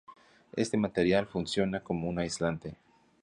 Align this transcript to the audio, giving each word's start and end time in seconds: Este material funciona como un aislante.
Este 0.55 0.77
material 0.77 1.27
funciona 1.27 1.83
como 1.83 2.09
un 2.09 2.17
aislante. 2.17 2.73